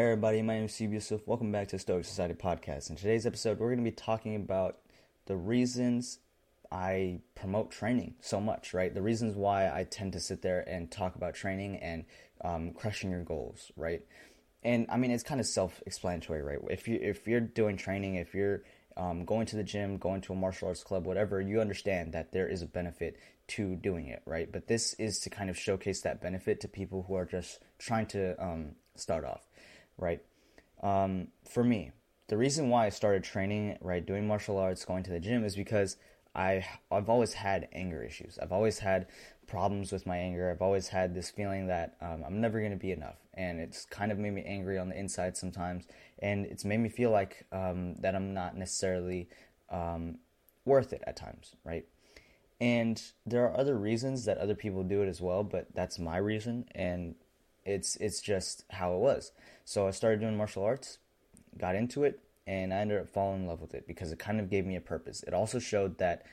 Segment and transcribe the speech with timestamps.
[0.00, 1.20] Hey everybody, my name is Nassib Yusuf.
[1.26, 2.88] Welcome back to Stoic Society Podcast.
[2.88, 4.78] In today's episode, we're going to be talking about
[5.26, 6.20] the reasons
[6.72, 8.94] I promote training so much, right?
[8.94, 12.06] The reasons why I tend to sit there and talk about training and
[12.42, 14.00] um, crushing your goals, right?
[14.62, 16.58] And I mean, it's kind of self-explanatory, right?
[16.70, 18.62] If you if you're doing training, if you're
[18.96, 22.32] um, going to the gym, going to a martial arts club, whatever, you understand that
[22.32, 24.50] there is a benefit to doing it, right?
[24.50, 28.06] But this is to kind of showcase that benefit to people who are just trying
[28.06, 29.49] to um, start off
[30.00, 30.20] right?
[30.82, 31.92] Um, for me,
[32.28, 35.56] the reason why I started training, right, doing martial arts, going to the gym is
[35.56, 35.96] because
[36.34, 38.38] I I've always had anger issues.
[38.40, 39.08] I've always had
[39.46, 40.50] problems with my anger.
[40.50, 43.84] I've always had this feeling that um, I'm never going to be enough, and it's
[43.84, 45.86] kind of made me angry on the inside sometimes,
[46.20, 49.28] and it's made me feel like um, that I'm not necessarily
[49.70, 50.18] um,
[50.64, 51.84] worth it at times, right?
[52.60, 56.18] And there are other reasons that other people do it as well, but that's my
[56.18, 57.16] reason, and
[57.64, 59.32] it's it's just how it was.
[59.70, 60.98] So I started doing martial arts,
[61.56, 64.40] got into it, and I ended up falling in love with it because it kind
[64.40, 65.22] of gave me a purpose.
[65.22, 66.26] It also showed that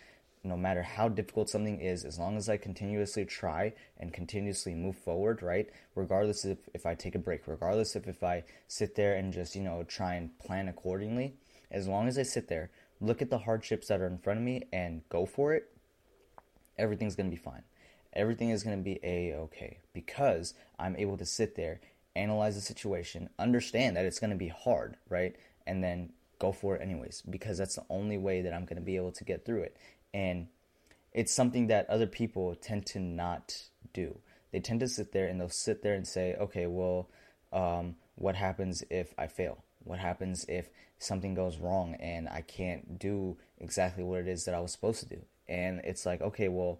[0.44, 4.98] no matter how difficult something is, as long as I continuously try and continuously move
[4.98, 5.70] forward, right?
[5.94, 9.56] Regardless if, if I take a break, regardless if, if I sit there and just,
[9.56, 11.36] you know, try and plan accordingly,
[11.70, 14.46] as long as I sit there, look at the hardships that are in front of
[14.46, 15.70] me and go for it,
[16.76, 17.62] everything's to be fine
[18.18, 21.80] everything is to be a okay because I'm able to sit there,
[22.18, 25.36] analyze the situation, understand that it's going to be hard, right?
[25.66, 28.86] And then go for it anyways because that's the only way that I'm going to
[28.86, 29.78] be able to get through it.
[30.14, 30.48] And
[31.14, 34.20] it's something that other people tend to not do.
[34.52, 37.10] They tend to sit there and they'll sit there and say, okay, well,
[37.52, 39.64] um, what happens if I fail?
[39.84, 44.56] What happens if something goes wrong and I can't do exactly what it is that
[44.56, 45.22] I was supposed to do?
[45.48, 46.80] And it's like, okay, well,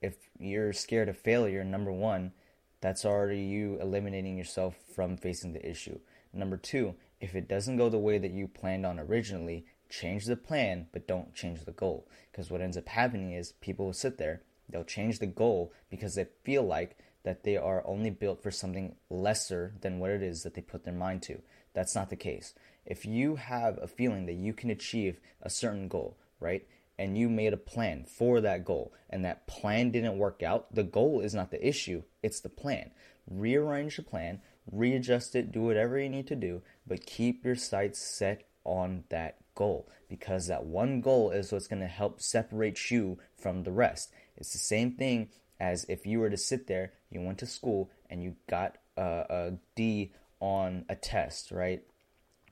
[0.00, 2.32] if you're scared of failure, number one,
[2.80, 5.98] that's already you eliminating yourself from facing the issue.
[6.32, 10.36] Number two, if it doesn't go the way that you planned on originally, change the
[10.36, 12.06] plan, but don't change the goal.
[12.30, 16.14] Because what ends up happening is people will sit there, they'll change the goal because
[16.14, 20.42] they feel like that they are only built for something lesser than what it is
[20.42, 21.40] that they put their mind to.
[21.74, 22.54] That's not the case.
[22.86, 26.66] If you have a feeling that you can achieve a certain goal, right?
[26.98, 30.82] And you made a plan for that goal and that plan didn't work out, the
[30.82, 32.90] goal is not the issue, it's the plan.
[33.30, 38.00] Rearrange the plan, readjust it, do whatever you need to do, but keep your sights
[38.00, 43.18] set on that goal because that one goal is what's going to help separate you
[43.36, 44.10] from the rest.
[44.36, 45.28] It's the same thing
[45.60, 49.24] as if you were to sit there, you went to school and you got a,
[49.28, 51.82] a D on a test, right?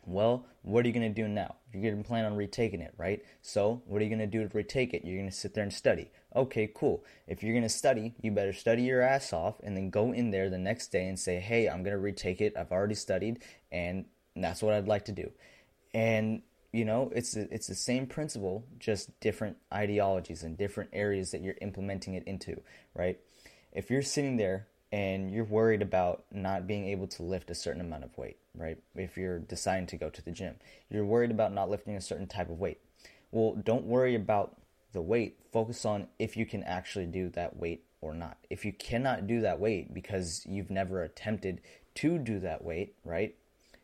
[0.06, 1.56] Well, what are you going to do now?
[1.72, 3.24] You're going to plan on retaking it, right?
[3.42, 5.04] So, what are you going to do to retake it?
[5.04, 6.12] You're going to sit there and study.
[6.34, 7.04] Okay, cool.
[7.26, 10.30] If you're going to study, you better study your ass off and then go in
[10.30, 12.54] there the next day and say, hey, I'm going to retake it.
[12.56, 14.04] I've already studied and
[14.36, 15.32] that's what I'd like to do.
[15.92, 16.42] And,
[16.72, 21.56] you know, it's, it's the same principle, just different ideologies and different areas that you're
[21.60, 22.60] implementing it into,
[22.94, 23.18] right?
[23.72, 27.80] If you're sitting there and you're worried about not being able to lift a certain
[27.80, 28.78] amount of weight, right?
[28.94, 30.56] If you're deciding to go to the gym,
[30.90, 32.80] you're worried about not lifting a certain type of weight.
[33.30, 34.56] Well, don't worry about
[34.92, 35.38] the weight.
[35.52, 38.38] Focus on if you can actually do that weight or not.
[38.50, 41.60] If you cannot do that weight because you've never attempted
[41.96, 43.34] to do that weight, right?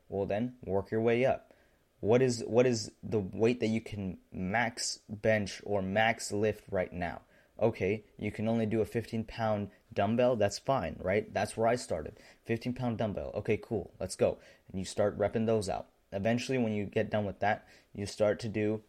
[0.09, 1.53] Well, then work your way up.
[2.01, 6.93] What is what is the weight that you can max bench or max lift right
[6.93, 7.23] now?
[7.61, 11.33] Okay, you can only do a 15 pound dumbbell, that's fine, right?
[11.33, 12.19] That's where I started.
[12.47, 13.33] 15 pound dumbbell.
[13.37, 13.93] Okay, cool.
[14.01, 14.39] Let's go.
[14.71, 15.87] And you start repping those out.
[16.13, 18.83] Eventually, when you get done with that, you start to do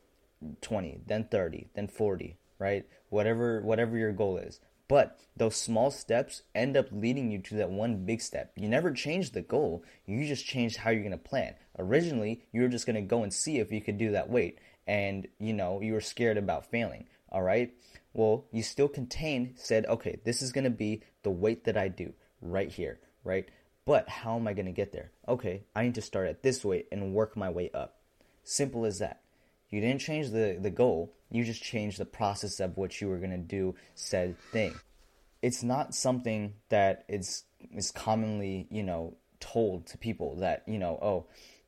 [0.62, 2.86] 20, then 30, then 40, right?
[3.10, 4.60] Whatever whatever your goal is.
[4.88, 8.52] But those small steps end up leading you to that one big step.
[8.56, 11.56] You never change the goal, you just change how you're going to plan.
[11.80, 14.60] Originally, you were just going to go and see if you could do that weight
[14.86, 17.74] and, you know, you were scared about failing, all right?
[18.14, 21.88] Well, you still contained, said, okay, this is going to be the weight that I
[21.88, 23.50] do right here, right?
[23.86, 25.12] But how am I going to get there?
[25.28, 27.98] Okay, I need to start at this weight and work my way up.
[28.44, 29.22] Simple as that.
[29.70, 33.18] You didn't change the, the goal, you just changed the process of what you were
[33.18, 34.76] going to do said thing.
[35.42, 37.44] It's not something that is
[37.76, 41.26] is commonly, you know, told to people that, you know, oh,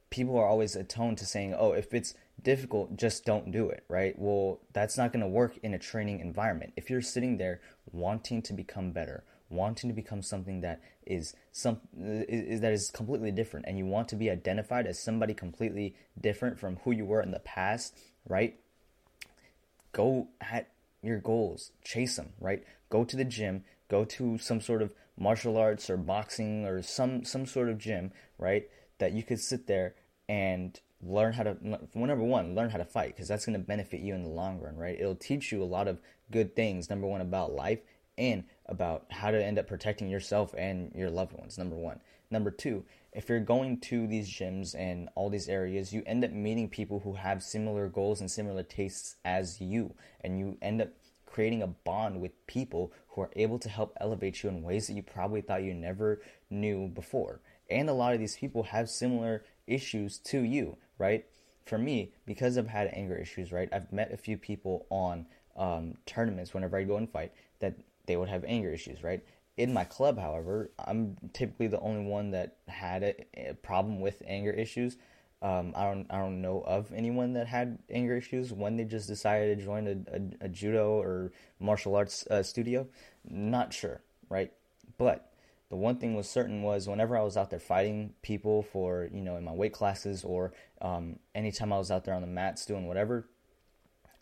[0.10, 2.14] people are always attuned to saying, oh, if it's
[2.46, 4.18] difficult, just don't do it, right?
[4.18, 6.72] Well, that's not going to work in a training environment.
[6.78, 7.60] If you're sitting there
[7.92, 13.32] wanting to become better, wanting to become something that is some is, that is completely
[13.32, 17.22] different and you want to be identified as somebody completely different from who you were
[17.22, 17.98] in the past,
[18.28, 18.58] right?
[19.92, 20.70] Go at
[21.04, 22.64] your goals, chase them, right?
[22.90, 27.26] Go to the gym, go to some sort of martial arts or boxing or some
[27.26, 28.70] some sort of gym, right?
[28.98, 29.96] that you could sit there
[30.28, 31.58] and learn how to
[31.94, 34.60] number one learn how to fight because that's going to benefit you in the long
[34.60, 35.00] run right?
[35.00, 36.00] It'll teach you a lot of
[36.32, 37.80] good things number one about life
[38.18, 42.00] and about how to end up protecting yourself and your loved ones number one.
[42.32, 46.32] Number two if you're going to these gyms and all these areas you end up
[46.32, 50.90] meeting people who have similar goals and similar tastes as you and you end up
[51.36, 54.94] creating a bond with people who are able to help elevate you in ways that
[54.94, 59.44] you probably thought you never knew before and a lot of these people have similar
[59.68, 61.26] issues to you, right?
[61.66, 63.70] For me, because I've had anger issues, right?
[63.72, 65.26] I've met a few people on
[65.58, 69.24] um, tournaments whenever I go and fight that they would have anger issues, right?
[69.58, 74.22] In my club, however, I'm typically the only one that had a, a problem with
[74.28, 74.98] anger issues.
[75.42, 79.08] Um, I don't I don't know of anyone that had anger issues when they just
[79.08, 82.88] decided to join a, a, a judo or martial arts uh, studio.
[83.30, 84.52] Not sure, right?
[84.98, 85.32] But
[85.70, 89.22] the one thing was certain was whenever I was out there fighting people for, you
[89.22, 92.66] know, in my weight classes or um, anytime I was out there on the mats
[92.66, 93.28] doing whatever,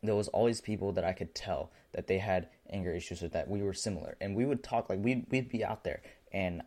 [0.02, 3.50] there was always people that I could tell that they had anger issues with that
[3.50, 4.18] we were similar.
[4.20, 6.02] And we would talk, like, we'd, we'd be out there
[6.32, 6.64] and,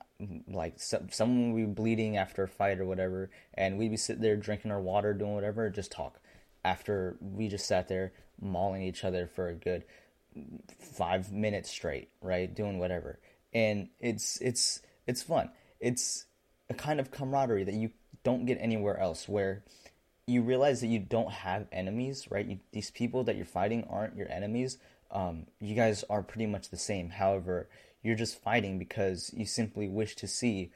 [0.49, 4.23] like, so, someone would be bleeding after a fight or whatever, and we'd be sitting
[4.23, 6.21] there drinking our water, doing whatever, just talk.
[6.65, 9.85] After we just sat there mauling each other for a good
[10.79, 12.53] five minutes straight, right?
[12.53, 13.21] Doing whatever
[13.57, 15.51] and it's it's it's fun.
[15.81, 16.27] It's
[16.69, 17.91] a kind of camaraderie that you
[18.23, 19.65] don't get anywhere else where
[20.27, 22.45] you realize that you don't have enemies, right?
[22.45, 24.77] You, these people that you're fighting aren't your enemies.
[25.17, 27.09] Um, you guys are pretty much the same.
[27.09, 27.71] However,
[28.03, 30.73] you're just fighting because you simply wish to see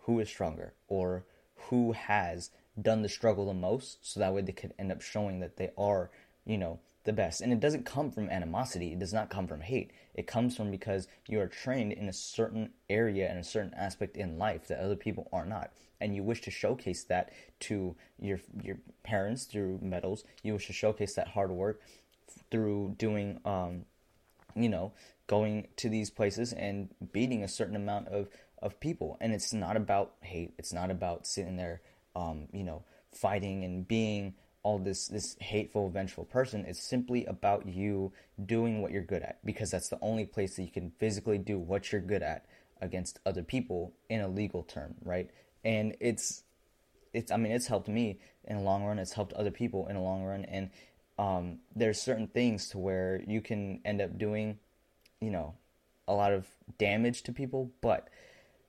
[0.00, 1.24] who is stronger or
[1.68, 2.50] who has
[2.80, 5.70] done the struggle the most, so that way they could end up showing that they
[5.78, 6.10] are,
[6.44, 7.40] you know, the best.
[7.40, 9.92] And it doesn't come from animosity, it does not come from hate.
[10.12, 14.16] It comes from because you are trained in a certain area and a certain aspect
[14.16, 15.70] in life that other people are not.
[16.00, 20.24] And you wish to showcase that to your your parents through medals.
[20.42, 21.80] You wish to showcase that hard work
[22.54, 23.84] through doing um,
[24.54, 24.92] you know,
[25.26, 28.28] going to these places and beating a certain amount of,
[28.62, 29.16] of people.
[29.20, 30.54] And it's not about hate.
[30.56, 31.82] It's not about sitting there,
[32.14, 37.66] um, you know, fighting and being all this this hateful vengeful person it's simply about
[37.66, 38.10] you
[38.46, 41.58] doing what you're good at because that's the only place that you can physically do
[41.58, 42.46] what you're good at
[42.80, 45.30] against other people in a legal term right
[45.64, 46.44] and it's
[47.12, 49.96] it's i mean it's helped me in the long run it's helped other people in
[49.96, 50.70] the long run and
[51.18, 54.58] um, there's certain things to where you can end up doing
[55.20, 55.54] you know
[56.08, 56.46] a lot of
[56.78, 58.08] damage to people but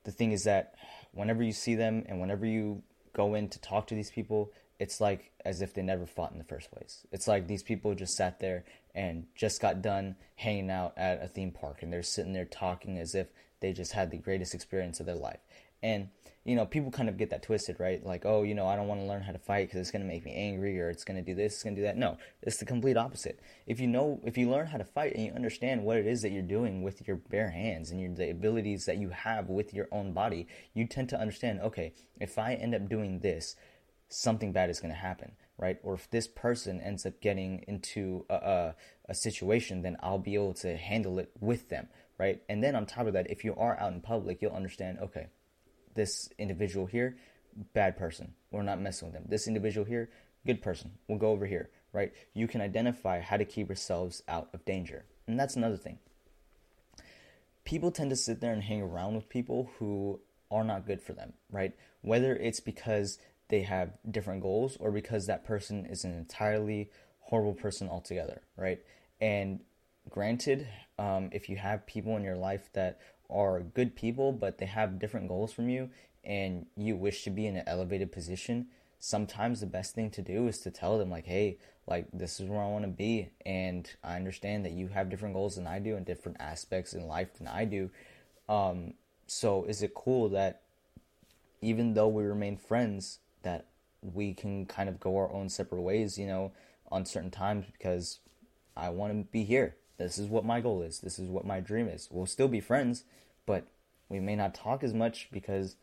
[0.04, 0.76] the thing is that
[1.12, 2.82] whenever you see them and whenever you
[3.14, 6.38] go in to talk to these people it's like as if they never fought in
[6.38, 7.06] the first place.
[7.12, 11.28] It's like these people just sat there and just got done hanging out at a
[11.28, 13.28] theme park and they're sitting there talking as if
[13.62, 15.40] they just had the greatest experience of their life.
[15.86, 16.10] And,
[16.46, 18.04] you know, people kind of get that twisted, right?
[18.04, 20.02] Like, oh, you know, I don't want to learn how to fight because it's going
[20.02, 21.96] to make me angry or it's going to do this, it's going to do that.
[21.96, 23.40] No, it's the complete opposite.
[23.68, 26.24] If you know, if you learn how to fight and you understand what it is
[26.24, 29.76] that you're doing with your bare hands and your, the abilities that you have with
[29.76, 33.56] your own body, you tend to understand, okay, if I end up doing this,
[34.10, 35.78] something bad is going to happen, right?
[35.84, 38.76] Or if this person ends up getting into a, a,
[39.10, 42.42] a, situation, then I'll be able to handle it with them, right?
[42.50, 45.28] And then on top of that, if you are out in public, you'll understand, okay,
[45.96, 47.18] this individual here,
[47.74, 48.34] bad person.
[48.52, 49.26] We're not messing with them.
[49.28, 50.10] This individual here,
[50.46, 50.92] good person.
[51.08, 52.14] We'll go over here, right?
[52.34, 55.06] You can identify how to keep yourselves out of danger.
[55.28, 56.00] And that's another thing.
[57.64, 60.20] People tend to sit there and hang around with people who
[60.52, 61.74] are not good for them, right?
[62.02, 63.18] Whether it's because
[63.50, 68.80] they have different goals or because that person is an entirely horrible person altogether, right?
[69.20, 69.62] And
[70.10, 70.68] granted,
[71.00, 75.00] um, if you have people in your life that are good people, but they have
[75.00, 75.90] different goals from you
[76.26, 78.68] and you wish to be in an elevated position,
[79.00, 82.50] sometimes the best thing to do is to tell them, like, hey, like, this is
[82.50, 83.30] where I want to be.
[83.46, 87.08] And I understand that you have different goals than I do and different aspects in
[87.08, 87.92] life than I do.
[88.50, 88.96] Um,
[89.28, 90.62] so is it cool that
[91.62, 93.68] even though we remain friends, that
[94.02, 96.52] we can kind of go our own separate ways, you know,
[96.92, 98.20] on certain times because
[98.76, 99.76] I want to be here.
[99.98, 101.00] This is what my goal is.
[101.00, 102.08] This is what my dream is.
[102.12, 103.04] We'll still be friends,
[103.46, 103.68] but
[104.10, 105.76] we may not talk as much because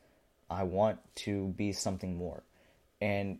[0.51, 2.43] I want to be something more.
[3.01, 3.39] And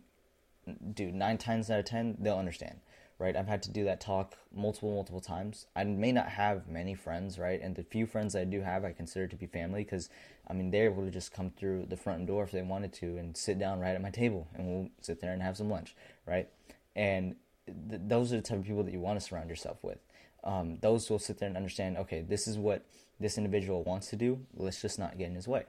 [0.93, 2.79] dude, nine times out of ten, they'll understand
[3.19, 3.37] right?
[3.37, 5.67] I've had to do that talk multiple, multiple times.
[5.75, 7.61] I may not have many friends, right?
[7.61, 10.09] And the few friends I do have, I consider to be family because,
[10.47, 13.17] I mean, they're able to just come through the front door if they wanted to
[13.17, 15.95] and sit down right at my table and we'll sit there and have some lunch,
[16.27, 16.49] right?
[16.95, 19.99] And th- those are the type of people that you want to surround yourself with.
[20.43, 22.85] Um, those will sit there and understand, okay, this is what
[23.19, 24.39] this individual wants to do.
[24.55, 25.65] Let's just not get in his way.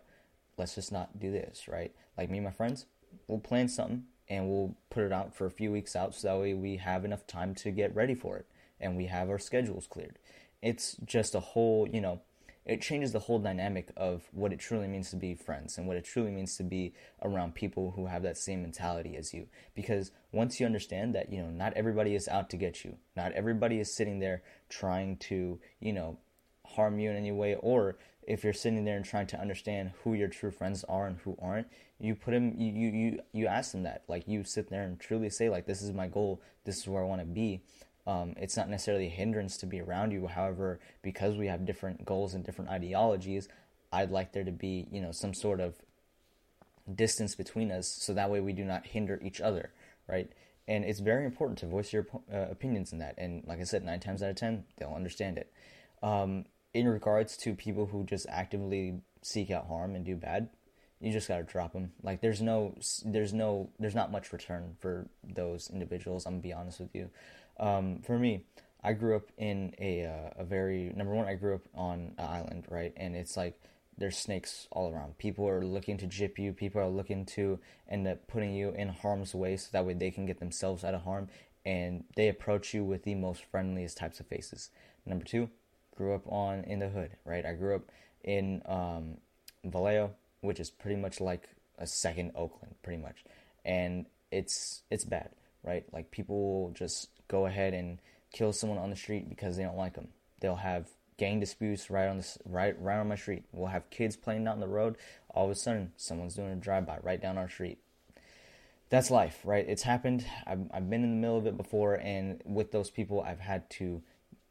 [0.57, 1.93] Let's just not do this, right?
[2.17, 2.87] Like me and my friends,
[3.29, 6.41] we'll plan something and we'll put it out for a few weeks out so that
[6.41, 8.47] way we have enough time to get ready for it
[8.81, 10.19] and we have our schedules cleared.
[10.63, 12.21] It's just a whole, you know,
[12.67, 15.97] it changes the whole dynamic of what it truly means to be friends and what
[15.97, 19.47] it truly means to be around people who have that same mentality as you.
[19.75, 23.33] Because once you understand that, you know, not everybody is out to get you, not
[23.33, 26.19] everybody is sitting there trying to, you know,
[26.67, 30.15] harm you in any way, or if you're sitting there and trying to understand who
[30.15, 31.67] your true friends are and who aren't,
[32.01, 34.05] you put them, you, you, you, ask them that.
[34.09, 37.03] Like you sit there and truly say, like, this is my goal, this is where
[37.03, 37.63] I want to be.
[38.07, 40.27] Um, it's not necessarily a hindrance to be around you.
[40.27, 43.49] However, because we have different goals and different ideologies,
[43.93, 45.77] I'd like there to be, you know, some sort of
[46.93, 49.71] distance between us so that way we do not hinder each other,
[50.07, 50.31] right?
[50.67, 53.15] And it's very important to voice your uh, opinions in that.
[53.19, 55.53] And like I said, nine times out of ten, they'll understand it.
[56.03, 60.49] Um, in regards to people who just actively seek out harm and do bad,
[61.01, 61.93] you just gotta drop them.
[62.03, 66.27] Like there's no, there's no, there's not much return for those individuals.
[66.27, 67.11] I'm gonna be honest with you.
[67.59, 68.45] Um, for me,
[68.83, 71.27] I grew up in a uh, a very number one.
[71.27, 73.61] I grew up on an island, right, and it's like
[73.97, 75.19] there's snakes all around.
[75.19, 76.53] People are looking to jip you.
[76.53, 80.11] People are looking to end up putting you in harm's way, so that way they
[80.11, 81.29] can get themselves out of harm.
[81.65, 84.71] And they approach you with the most friendliest types of faces.
[85.07, 85.49] Number two,
[85.97, 87.47] grew up on in the hood, right?
[87.47, 87.83] I grew up
[88.23, 89.19] in um,
[89.65, 93.25] Vallejo, which is pretty much like a second Oakland, pretty much,
[93.65, 95.31] and it's it's bad,
[95.65, 95.85] right?
[95.93, 97.99] Like people just go ahead and
[98.33, 100.09] kill someone on the street because they don't like them.
[100.41, 103.45] They'll have gang disputes right on this right right on my street.
[103.53, 104.97] We'll have kids playing down the road.
[105.31, 107.79] All of a sudden, someone's doing a drive by right down our street.
[108.91, 109.65] That's life, right?
[109.67, 110.25] It's happened.
[110.47, 113.69] I've, I've been in the middle of it before, and with those people, I've had
[113.71, 114.03] to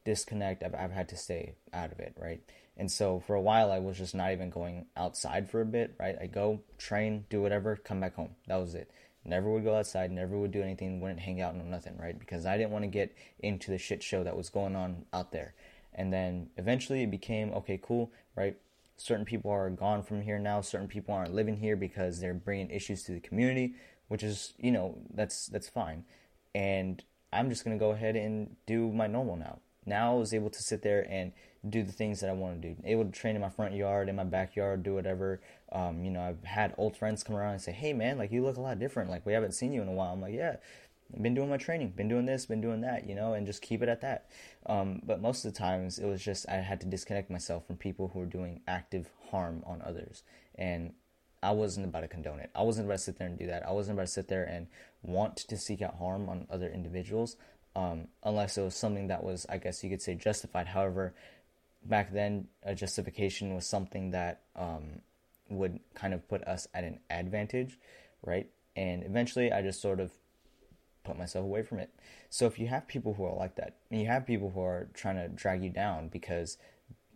[0.03, 0.63] disconnect.
[0.63, 2.41] I've, I've had to stay out of it, right?
[2.75, 5.93] And so for a while, I was just not even going outside for a bit,
[5.99, 6.17] right?
[6.19, 8.31] I go train, do whatever, come back home.
[8.47, 8.89] That was it.
[9.25, 12.17] Never would go outside, never would do anything, wouldn't hang out, no nothing, right?
[12.17, 15.31] Because I didn't want to get into the shit show that was going on out
[15.31, 15.53] there.
[15.95, 18.57] And then eventually it became okay, cool, right?
[18.97, 20.61] Certain people are gone from here now.
[20.61, 23.75] Certain people aren't living here because they're bringing issues to the community,
[24.07, 26.03] which is, you know, that's that's fine.
[26.53, 29.59] And I'm just gonna go ahead and do my normal now.
[29.85, 31.31] Now I was able to sit there and
[31.67, 32.75] do the things that I want to do.
[32.83, 35.41] Able to train in my front yard, in my backyard, do whatever.
[35.73, 38.43] Um, you know, I've had old friends come around and say, "Hey, man, like you
[38.43, 39.09] look a lot different.
[39.09, 40.57] Like we haven't seen you in a while." I'm like, "Yeah,
[41.13, 43.61] I've been doing my training, been doing this, been doing that, you know, and just
[43.61, 44.29] keep it at that."
[44.67, 47.77] Um, but most of the times, it was just I had to disconnect myself from
[47.77, 50.23] people who were doing active harm on others,
[50.55, 50.93] and
[51.41, 52.51] I wasn't about to condone it.
[52.55, 53.67] I wasn't about to sit there and do that.
[53.67, 54.67] I wasn't about to sit there and
[55.01, 57.35] want to seek out harm on other individuals,
[57.75, 60.67] um, unless it was something that was, I guess you could say, justified.
[60.67, 61.13] However,
[61.83, 65.01] back then a justification was something that um,
[65.49, 67.77] would kind of put us at an advantage,
[68.23, 68.47] right?
[68.75, 70.11] And eventually, I just sort of
[71.03, 71.89] put myself away from it.
[72.29, 74.87] So if you have people who are like that, and you have people who are
[74.93, 76.57] trying to drag you down because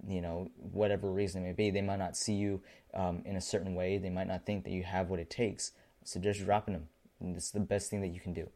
[0.07, 2.61] you know whatever reason it may be, they might not see you
[2.93, 3.97] um, in a certain way.
[3.97, 5.71] They might not think that you have what it takes.
[6.03, 6.87] So just dropping them.
[7.19, 8.49] And this is the best thing that you can do.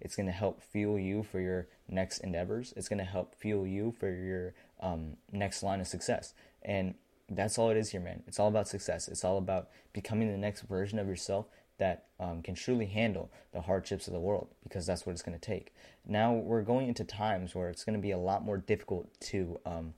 [0.00, 2.72] It's going to help fuel you for your next endeavors.
[2.76, 6.34] It's going to help fuel you for your um, next line of success.
[6.62, 6.94] And
[7.28, 8.22] that's all it is here, man.
[8.26, 9.08] It's all about success.
[9.08, 11.46] It's all about becoming the next version of yourself
[11.78, 15.38] that um, can truly handle the hardships of the world because that's what it's going
[15.38, 15.74] to take.
[16.06, 19.60] Now we're going into times where it's going to be a lot more difficult to
[19.64, 19.94] um,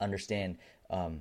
[0.00, 0.56] understand
[0.90, 1.20] um,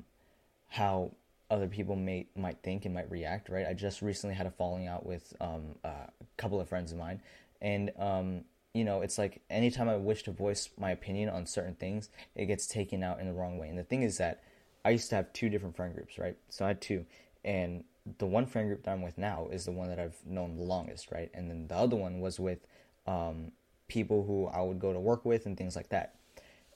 [0.69, 1.11] how
[1.51, 3.49] other people may might think and might react.
[3.49, 3.67] Right?
[3.67, 7.21] I just recently had a falling out with um, a couple of friends of mine,
[7.61, 11.75] and um, you know, it's like anytime I wish to voice my opinion on certain
[11.75, 13.69] things, it gets taken out in the wrong way.
[13.69, 14.41] And the thing is that
[14.85, 16.35] I used to have two different friend groups, right?
[16.49, 17.05] So I had two,
[17.43, 17.83] and
[18.17, 20.63] the one friend group that I'm with now is the one that I've known the
[20.63, 21.29] longest, right?
[21.33, 22.59] And then the other one was with
[23.07, 23.51] um,
[23.87, 26.15] people who I would go to work with and things like that.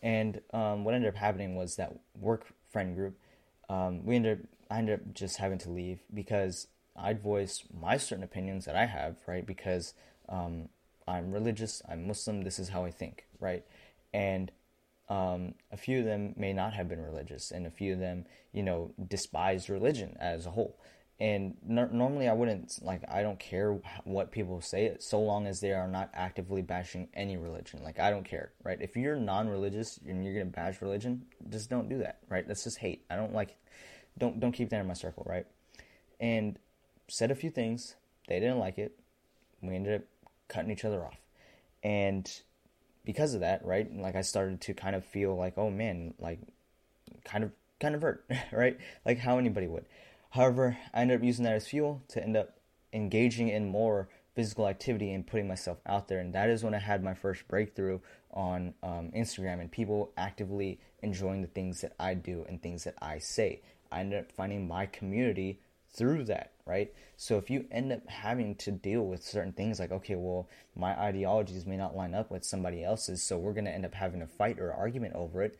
[0.01, 3.17] And um, what ended up happening was that work friend group,
[3.69, 7.97] um, we ended up, I ended up just having to leave because I'd voice my
[7.97, 9.45] certain opinions that I have, right?
[9.45, 9.93] Because
[10.29, 10.69] um,
[11.07, 13.65] I'm religious, I'm Muslim, this is how I think, right?
[14.13, 14.51] And
[15.09, 18.25] um, a few of them may not have been religious, and a few of them,
[18.51, 20.77] you know, despise religion as a whole.
[21.19, 23.01] And n- normally, I wouldn't like.
[23.09, 27.37] I don't care what people say, so long as they are not actively bashing any
[27.37, 27.81] religion.
[27.83, 28.77] Like I don't care, right?
[28.79, 32.47] If you're non-religious and you're gonna bash religion, just don't do that, right?
[32.47, 33.03] That's just hate.
[33.09, 33.55] I don't like.
[34.17, 35.47] Don't don't keep that in my circle, right?
[36.19, 36.59] And
[37.07, 37.95] said a few things.
[38.27, 38.99] They didn't like it.
[39.61, 40.07] We ended up
[40.49, 41.17] cutting each other off.
[41.83, 42.29] And
[43.07, 46.39] because of that, right, like I started to kind of feel like, oh man, like
[47.23, 48.77] kind of kind of hurt, right?
[49.05, 49.85] Like how anybody would.
[50.31, 52.57] However, I ended up using that as fuel to end up
[52.91, 56.19] engaging in more physical activity and putting myself out there.
[56.19, 58.01] And that is when I had my first breakthrough
[58.33, 62.95] on um, Instagram and people actively enjoying the things that I do and things that
[63.01, 63.61] I say.
[63.89, 65.61] I ended up finding my community
[65.93, 66.93] through that, right?
[67.15, 70.97] So if you end up having to deal with certain things like, okay, well, my
[70.99, 74.21] ideologies may not line up with somebody else's, so we're going to end up having
[74.21, 75.57] a fight or argument over it.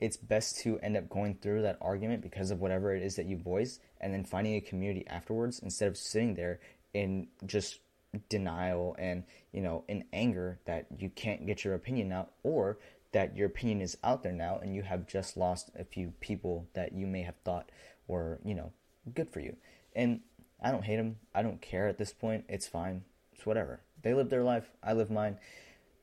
[0.00, 3.26] It's best to end up going through that argument because of whatever it is that
[3.26, 6.60] you voice and then finding a community afterwards instead of sitting there
[6.94, 7.80] in just
[8.28, 12.78] denial and, you know, in anger that you can't get your opinion out or
[13.12, 16.66] that your opinion is out there now and you have just lost a few people
[16.74, 17.70] that you may have thought
[18.06, 18.72] were, you know,
[19.14, 19.56] good for you.
[19.94, 20.20] And
[20.62, 21.16] I don't hate them.
[21.34, 22.44] I don't care at this point.
[22.48, 23.04] It's fine.
[23.32, 23.80] It's whatever.
[24.02, 24.70] They live their life.
[24.82, 25.38] I live mine.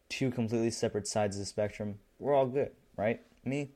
[0.10, 2.00] Two completely separate sides of the spectrum.
[2.20, 3.22] We're all good, right?
[3.44, 3.72] Me,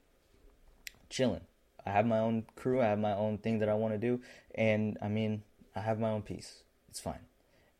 [1.09, 1.41] chilling.
[1.85, 2.81] I have my own crew.
[2.81, 4.21] I have my own thing that I want to do.
[4.55, 5.43] And I mean,
[5.75, 6.63] I have my own peace.
[6.89, 7.21] It's fine.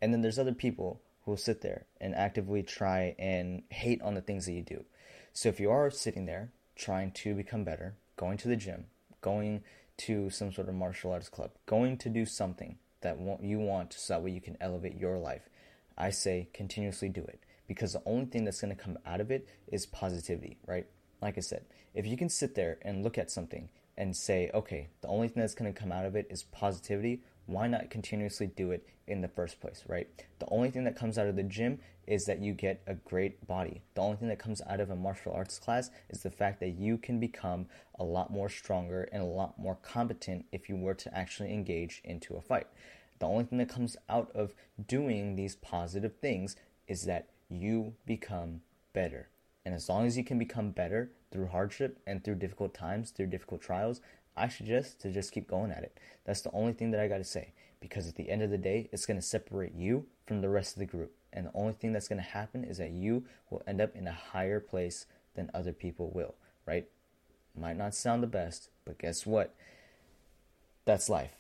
[0.01, 4.15] And then there's other people who will sit there and actively try and hate on
[4.15, 4.86] the things that you do.
[5.34, 8.86] So if you are sitting there trying to become better, going to the gym,
[9.22, 9.63] going
[10.00, 14.13] to some sort of martial arts club, going to do something that you want so
[14.13, 15.50] that way you can elevate your life,
[15.98, 19.32] I say continuously do it because the only thing that's going to come out of
[19.32, 20.88] it is positivity, right?
[21.22, 24.88] Like I said, if you can sit there and look at something and say, okay,
[25.01, 28.48] the only thing that's going to come out of it is positivity, why not continuously
[28.48, 30.08] do it in the first place, right?
[30.39, 33.46] The only thing that comes out of the gym is that you get a great
[33.46, 33.82] body.
[33.96, 36.70] The only thing that comes out of a martial arts class is the fact that
[36.70, 37.68] you can become
[38.00, 42.01] a lot more stronger and a lot more competent if you were to actually engage
[42.06, 42.68] into a fight.
[43.20, 44.56] The only thing that comes out of
[44.88, 46.56] doing these positive things
[46.88, 48.62] is that you become
[48.94, 49.27] better.
[49.66, 53.28] And as long as you can become better through hardship and through difficult times, through
[53.28, 54.01] difficult trials,
[54.36, 55.98] I suggest to just keep going at it.
[56.25, 57.54] That's the only thing that I got to say.
[57.82, 60.74] Because at the end of the day, it's going to separate you from the rest
[60.74, 61.13] of the group.
[61.32, 64.07] And the only thing that's going to happen is that you will end up in
[64.07, 65.05] a higher place
[65.36, 66.88] than other people will, right?
[67.55, 69.53] Might not sound the best, but guess what?
[70.86, 71.31] That's life.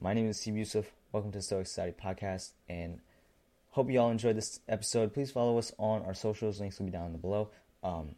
[0.00, 0.86] My name is Nassib Yusuf.
[1.12, 2.50] Welcome to Stoic Society Podcast.
[2.68, 3.00] And
[3.78, 5.14] hope you all enjoyed this episode.
[5.14, 6.58] Please follow us on our socials.
[6.58, 7.50] Links will be down below.
[7.84, 8.16] Um,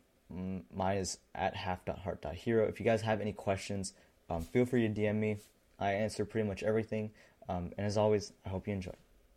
[0.74, 2.66] Mine is at half.heart.hero.
[2.66, 3.92] If you guys have any questions,
[4.30, 5.36] um, feel free to DM me.
[5.78, 7.10] I answer pretty much everything.
[7.46, 8.94] Um, and as always, I hope you enjoy.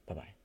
[0.07, 0.42] Bye bye.